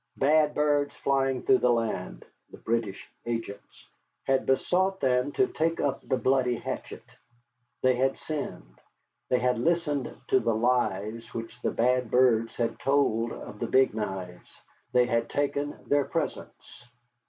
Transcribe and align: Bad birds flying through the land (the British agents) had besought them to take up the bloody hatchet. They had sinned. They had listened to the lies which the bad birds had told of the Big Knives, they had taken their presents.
Bad 0.17 0.55
birds 0.55 0.95
flying 0.95 1.43
through 1.43 1.59
the 1.59 1.69
land 1.71 2.25
(the 2.49 2.57
British 2.57 3.07
agents) 3.27 3.87
had 4.23 4.47
besought 4.47 4.99
them 4.99 5.31
to 5.33 5.45
take 5.45 5.79
up 5.79 6.01
the 6.01 6.17
bloody 6.17 6.55
hatchet. 6.55 7.03
They 7.83 7.95
had 7.97 8.17
sinned. 8.17 8.81
They 9.29 9.37
had 9.37 9.59
listened 9.59 10.11
to 10.29 10.39
the 10.39 10.55
lies 10.55 11.31
which 11.35 11.61
the 11.61 11.69
bad 11.69 12.09
birds 12.09 12.55
had 12.55 12.79
told 12.79 13.31
of 13.31 13.59
the 13.59 13.67
Big 13.67 13.93
Knives, 13.93 14.63
they 14.91 15.05
had 15.05 15.29
taken 15.29 15.77
their 15.85 16.05
presents. 16.05 16.83